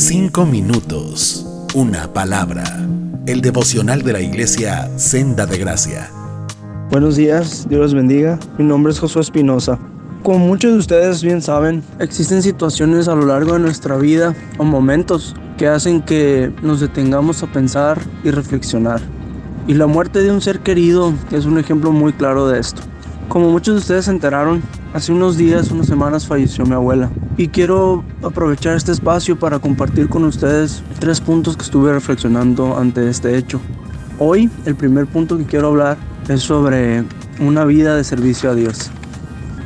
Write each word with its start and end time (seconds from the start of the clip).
Cinco 0.00 0.46
minutos, 0.46 1.44
una 1.74 2.12
palabra. 2.12 2.62
El 3.26 3.40
devocional 3.40 4.02
de 4.02 4.12
la 4.12 4.20
iglesia 4.20 4.88
Senda 4.96 5.44
de 5.44 5.58
Gracia. 5.58 6.08
Buenos 6.88 7.16
días, 7.16 7.66
Dios 7.68 7.80
los 7.80 7.94
bendiga. 7.94 8.38
Mi 8.58 8.64
nombre 8.64 8.92
es 8.92 9.00
Josué 9.00 9.22
Espinosa. 9.22 9.76
Como 10.22 10.38
muchos 10.38 10.70
de 10.70 10.78
ustedes 10.78 11.24
bien 11.24 11.42
saben, 11.42 11.82
existen 11.98 12.44
situaciones 12.44 13.08
a 13.08 13.16
lo 13.16 13.26
largo 13.26 13.54
de 13.54 13.58
nuestra 13.58 13.96
vida 13.96 14.36
o 14.56 14.62
momentos 14.62 15.34
que 15.56 15.66
hacen 15.66 16.00
que 16.00 16.52
nos 16.62 16.78
detengamos 16.78 17.42
a 17.42 17.48
pensar 17.48 18.00
y 18.22 18.30
reflexionar. 18.30 19.00
Y 19.66 19.74
la 19.74 19.88
muerte 19.88 20.20
de 20.22 20.30
un 20.30 20.40
ser 20.40 20.60
querido 20.60 21.12
es 21.32 21.44
un 21.44 21.58
ejemplo 21.58 21.90
muy 21.90 22.12
claro 22.12 22.46
de 22.46 22.60
esto. 22.60 22.82
Como 23.28 23.50
muchos 23.50 23.74
de 23.74 23.80
ustedes 23.80 24.06
se 24.06 24.10
enteraron, 24.10 24.62
hace 24.94 25.12
unos 25.12 25.36
días, 25.36 25.70
unas 25.70 25.86
semanas 25.86 26.26
falleció 26.26 26.64
mi 26.64 26.72
abuela. 26.72 27.10
Y 27.36 27.48
quiero 27.48 28.02
aprovechar 28.22 28.74
este 28.74 28.90
espacio 28.90 29.38
para 29.38 29.58
compartir 29.58 30.08
con 30.08 30.24
ustedes 30.24 30.82
tres 30.98 31.20
puntos 31.20 31.54
que 31.54 31.62
estuve 31.62 31.92
reflexionando 31.92 32.78
ante 32.78 33.06
este 33.10 33.36
hecho. 33.36 33.60
Hoy 34.18 34.50
el 34.64 34.74
primer 34.76 35.06
punto 35.06 35.36
que 35.36 35.44
quiero 35.44 35.68
hablar 35.68 35.98
es 36.26 36.40
sobre 36.40 37.04
una 37.38 37.66
vida 37.66 37.96
de 37.96 38.02
servicio 38.02 38.50
a 38.50 38.54
Dios. 38.54 38.90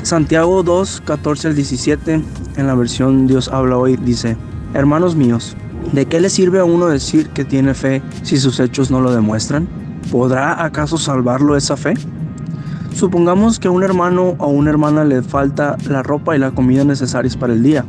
Santiago 0.03 0.65
2, 0.65 1.03
14 1.05 1.49
al 1.49 1.55
17, 1.55 2.21
en 2.57 2.67
la 2.67 2.75
versión 2.75 3.29
Dios 3.29 3.47
habla 3.47 3.79
hoy, 3.79 3.97
dice, 3.97 4.37
Hermanos 4.75 5.15
míos, 5.15 5.57
¿de 5.93 6.07
qué 6.07 6.21
le 6.21 6.31
sirve 6.31 6.59
a 6.59 6.65
uno 6.65 6.87
decir 6.87 7.29
que 7.29 7.45
tiene 7.45 7.75
fe 7.75 8.03
si 8.25 8.39
sus 8.39 8.59
hechos 8.59 8.91
no 8.91 9.01
lo 9.01 9.13
demuestran? 9.15 9.69
¿Podrá 10.11 10.65
acaso 10.65 10.99
salvarlo 10.99 11.57
esa 11.57 11.77
fe? 11.77 11.95
Supongamos 12.95 13.59
que 13.59 13.69
a 13.69 13.71
un 13.71 13.83
hermano 13.83 14.37
o 14.39 14.49
una 14.49 14.71
hermana 14.71 15.05
le 15.05 15.23
falta 15.23 15.77
la 15.89 16.03
ropa 16.03 16.37
y 16.37 16.39
la 16.39 16.53
comida 16.53 16.85
necesarias 16.85 17.37
para 17.37 17.53
el 17.53 17.63
día. 17.63 17.85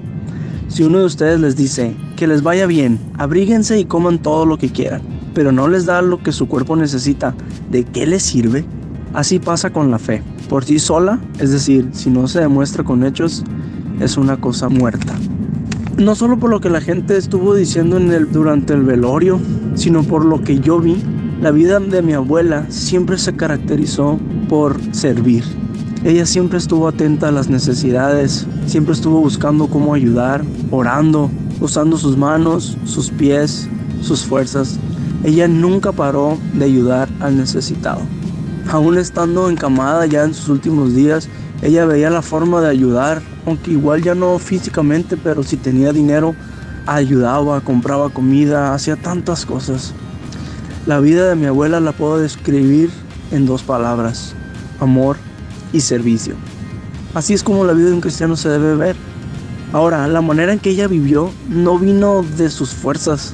Si 0.70 0.84
uno 0.84 1.00
de 1.00 1.06
ustedes 1.06 1.40
les 1.40 1.56
dice 1.56 1.96
que 2.16 2.26
les 2.26 2.42
vaya 2.42 2.66
bien, 2.66 3.00
abríguense 3.18 3.80
y 3.80 3.86
coman 3.86 4.20
todo 4.20 4.46
lo 4.46 4.58
que 4.58 4.72
quieran, 4.72 5.02
pero 5.36 5.52
no 5.52 5.68
les 5.68 5.86
da 5.86 6.02
lo 6.02 6.24
que 6.24 6.32
su 6.32 6.48
cuerpo 6.48 6.76
necesita, 6.76 7.36
¿de 7.70 7.84
qué 7.84 8.08
les 8.08 8.24
sirve? 8.24 8.66
Así 9.14 9.38
pasa 9.38 9.72
con 9.72 9.92
la 9.92 10.00
fe. 10.00 10.24
Por 10.50 10.66
sí 10.66 10.80
sola, 10.80 11.20
es 11.38 11.52
decir, 11.52 11.90
si 11.92 12.10
no 12.10 12.28
se 12.28 12.40
demuestra 12.40 12.84
con 12.84 13.04
hechos, 13.04 13.44
es 14.00 14.18
una 14.18 14.38
cosa 14.38 14.70
muerta. 14.70 15.14
No 15.98 16.16
solo 16.16 16.40
por 16.40 16.50
lo 16.50 16.60
que 16.60 16.72
la 16.72 16.82
gente 16.82 17.18
estuvo 17.18 17.54
diciendo 17.54 17.98
en 17.98 18.12
el, 18.12 18.32
durante 18.32 18.74
el 18.74 18.82
velorio, 18.82 19.40
sino 19.76 20.02
por 20.04 20.26
lo 20.26 20.44
que 20.44 20.60
yo 20.60 20.80
vi, 20.80 20.98
la 21.44 21.52
vida 21.52 21.78
de 21.78 22.02
mi 22.02 22.14
abuela 22.14 22.66
siempre 22.70 23.18
se 23.18 23.36
caracterizó 23.36 24.18
por 24.48 24.80
servir. 24.94 25.44
Ella 26.06 26.26
siempre 26.26 26.58
estuvo 26.58 26.88
atenta 26.88 27.28
a 27.28 27.32
las 27.34 27.50
necesidades, 27.50 28.48
siempre 28.66 28.94
estuvo 28.94 29.20
buscando 29.20 29.68
cómo 29.68 29.94
ayudar, 29.94 30.46
orando, 30.72 31.30
usando 31.60 31.98
sus 31.98 32.16
manos, 32.16 32.78
sus 32.86 33.12
pies, 33.12 33.68
sus 34.00 34.24
fuerzas. 34.24 34.80
Ella 35.26 35.50
nunca 35.50 35.92
paró 35.92 36.38
de 36.54 36.64
ayudar 36.64 37.10
al 37.20 37.36
necesitado. 37.36 38.00
Aún 38.72 38.98
estando 38.98 39.50
encamada 39.50 40.06
ya 40.06 40.24
en 40.24 40.34
sus 40.34 40.48
últimos 40.48 40.96
días, 40.96 41.28
ella 41.62 41.86
veía 41.86 42.10
la 42.10 42.22
forma 42.22 42.62
de 42.62 42.70
ayudar, 42.70 43.22
aunque 43.46 43.72
igual 43.72 44.02
ya 44.02 44.16
no 44.16 44.40
físicamente, 44.40 45.18
pero 45.18 45.44
si 45.44 45.58
tenía 45.58 45.92
dinero, 45.92 46.36
ayudaba, 46.86 47.60
compraba 47.60 48.08
comida, 48.12 48.74
hacía 48.74 48.96
tantas 48.96 49.46
cosas. 49.46 49.94
La 50.86 51.00
vida 51.00 51.30
de 51.30 51.36
mi 51.36 51.46
abuela 51.46 51.80
la 51.80 51.94
puedo 51.94 52.18
describir 52.18 52.90
en 53.32 53.46
dos 53.46 53.64
palabras, 53.64 54.36
amor 54.82 55.16
y 55.72 55.80
servicio. 55.80 56.36
Así 57.14 57.34
es 57.34 57.42
como 57.42 57.64
la 57.64 57.72
vida 57.72 57.88
de 57.88 57.94
un 57.94 58.02
cristiano 58.02 58.36
se 58.36 58.50
debe 58.50 58.76
ver. 58.76 58.98
Ahora, 59.72 60.06
la 60.10 60.20
manera 60.20 60.52
en 60.52 60.60
que 60.60 60.72
ella 60.72 60.90
vivió 60.90 61.32
no 61.48 61.80
vino 61.80 62.26
de 62.36 62.50
sus 62.50 62.74
fuerzas. 62.74 63.34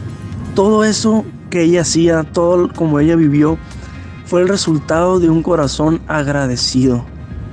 Todo 0.53 0.83
eso 0.83 1.25
que 1.49 1.63
ella 1.63 1.81
hacía, 1.81 2.23
todo 2.23 2.71
como 2.71 2.99
ella 2.99 3.15
vivió, 3.15 3.57
fue 4.25 4.41
el 4.41 4.47
resultado 4.47 5.19
de 5.19 5.31
un 5.31 5.41
corazón 5.41 6.01
agradecido. 6.07 7.03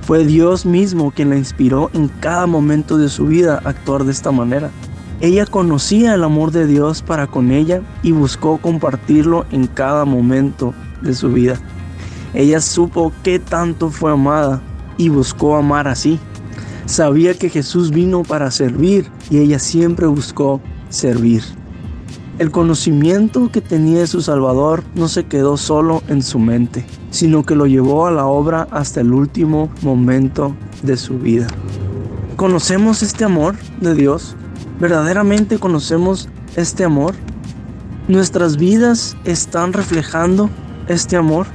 Fue 0.01 0.25
Dios 0.25 0.63
mismo 0.63 1.09
quien 1.09 1.31
la 1.31 1.37
inspiró 1.37 1.89
en 1.93 2.07
cada 2.07 2.45
momento 2.45 2.99
de 2.99 3.09
su 3.09 3.25
vida 3.25 3.59
a 3.63 3.69
actuar 3.69 4.03
de 4.03 4.11
esta 4.11 4.31
manera. 4.31 4.69
Ella 5.19 5.47
conocía 5.47 6.13
el 6.13 6.23
amor 6.23 6.51
de 6.51 6.67
Dios 6.67 7.01
para 7.01 7.25
con 7.25 7.51
ella 7.51 7.81
y 8.03 8.11
buscó 8.11 8.59
compartirlo 8.59 9.45
en 9.51 9.65
cada 9.65 10.05
momento 10.05 10.75
de 11.01 11.15
su 11.15 11.29
vida. 11.29 11.59
Ella 12.35 12.61
supo 12.61 13.11
qué 13.23 13.39
tanto 13.39 13.89
fue 13.89 14.11
amada 14.11 14.61
y 14.97 15.09
buscó 15.09 15.55
amar 15.55 15.87
así. 15.87 16.19
Sabía 16.85 17.33
que 17.33 17.49
Jesús 17.49 17.89
vino 17.89 18.21
para 18.21 18.51
servir 18.51 19.09
y 19.31 19.39
ella 19.39 19.57
siempre 19.57 20.05
buscó 20.05 20.61
servir. 20.89 21.41
El 22.37 22.51
conocimiento 22.51 23.49
que 23.51 23.61
tenía 23.61 24.01
de 24.01 24.07
su 24.07 24.21
Salvador 24.21 24.83
no 24.93 25.07
se 25.07 25.25
quedó 25.25 25.57
solo 25.57 26.03
en 26.07 26.21
su 26.21 26.37
mente, 26.37 26.85
sino 27.09 27.43
que 27.43 27.55
lo 27.55 27.65
llevó 27.65 28.05
a 28.05 28.11
la 28.11 28.27
obra 28.27 28.67
hasta 28.69 29.01
el 29.01 29.11
último 29.11 29.71
momento 29.81 30.55
de 30.83 30.95
su 30.95 31.17
vida. 31.17 31.47
¿Conocemos 32.35 33.01
este 33.01 33.25
amor 33.25 33.55
de 33.81 33.95
Dios? 33.95 34.35
¿Verdaderamente 34.79 35.59
conocemos 35.59 36.29
este 36.55 36.83
amor? 36.83 37.15
¿Nuestras 38.07 38.57
vidas 38.57 39.17
están 39.25 39.73
reflejando 39.73 40.49
este 40.87 41.17
amor? 41.17 41.47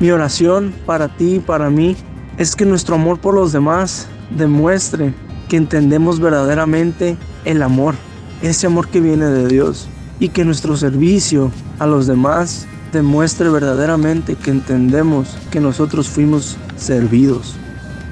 Mi 0.00 0.10
oración 0.10 0.74
para 0.86 1.08
ti 1.08 1.36
y 1.36 1.40
para 1.40 1.70
mí 1.70 1.96
es 2.38 2.56
que 2.56 2.64
nuestro 2.64 2.96
amor 2.96 3.18
por 3.20 3.34
los 3.34 3.52
demás 3.52 4.06
demuestre 4.36 5.14
que 5.48 5.56
entendemos 5.56 6.20
verdaderamente 6.20 7.16
el 7.44 7.62
amor, 7.62 7.94
ese 8.42 8.66
amor 8.66 8.88
que 8.88 9.00
viene 9.00 9.26
de 9.26 9.46
Dios, 9.46 9.88
y 10.20 10.28
que 10.28 10.44
nuestro 10.44 10.76
servicio 10.76 11.50
a 11.78 11.86
los 11.86 12.06
demás 12.06 12.66
demuestre 12.92 13.48
verdaderamente 13.48 14.36
que 14.36 14.50
entendemos 14.50 15.36
que 15.50 15.60
nosotros 15.60 16.08
fuimos 16.08 16.56
servidos. 16.76 17.56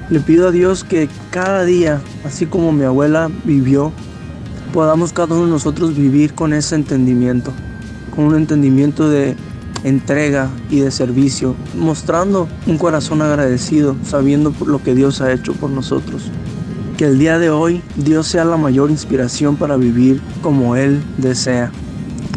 Le 0.09 0.19
pido 0.19 0.49
a 0.49 0.51
Dios 0.51 0.83
que 0.83 1.07
cada 1.31 1.63
día, 1.63 2.01
así 2.25 2.45
como 2.45 2.71
mi 2.71 2.83
abuela 2.83 3.29
vivió, 3.45 3.93
podamos 4.73 5.13
cada 5.13 5.35
uno 5.35 5.45
de 5.45 5.51
nosotros 5.51 5.95
vivir 5.95 6.33
con 6.33 6.51
ese 6.51 6.75
entendimiento, 6.75 7.53
con 8.13 8.25
un 8.25 8.35
entendimiento 8.35 9.09
de 9.09 9.37
entrega 9.83 10.49
y 10.69 10.79
de 10.79 10.91
servicio, 10.91 11.55
mostrando 11.77 12.49
un 12.65 12.77
corazón 12.77 13.21
agradecido, 13.21 13.95
sabiendo 14.03 14.53
lo 14.65 14.81
que 14.81 14.95
Dios 14.95 15.21
ha 15.21 15.31
hecho 15.31 15.53
por 15.53 15.69
nosotros. 15.69 16.31
Que 16.97 17.05
el 17.05 17.19
día 17.19 17.37
de 17.39 17.49
hoy 17.49 17.81
Dios 17.95 18.27
sea 18.27 18.45
la 18.45 18.57
mayor 18.57 18.89
inspiración 18.89 19.55
para 19.57 19.77
vivir 19.77 20.21
como 20.41 20.75
Él 20.75 21.01
desea. 21.17 21.71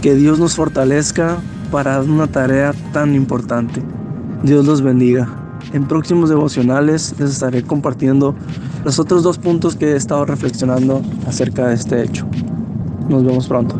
Que 0.02 0.14
Dios 0.14 0.38
nos 0.38 0.54
fortalezca 0.54 1.38
para 1.70 2.00
una 2.00 2.26
tarea 2.26 2.74
tan 2.92 3.14
importante. 3.14 3.82
Dios 4.42 4.66
los 4.66 4.82
bendiga. 4.82 5.45
En 5.72 5.86
próximos 5.86 6.28
devocionales 6.28 7.14
les 7.18 7.30
estaré 7.30 7.62
compartiendo 7.62 8.34
los 8.84 8.98
otros 8.98 9.22
dos 9.22 9.38
puntos 9.38 9.76
que 9.76 9.92
he 9.92 9.96
estado 9.96 10.24
reflexionando 10.24 11.02
acerca 11.26 11.68
de 11.68 11.74
este 11.74 12.02
hecho. 12.02 12.26
Nos 13.08 13.24
vemos 13.24 13.46
pronto. 13.48 13.78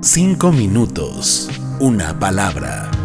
Cinco 0.00 0.52
minutos 0.52 1.48
una 1.80 2.18
palabra. 2.18 2.97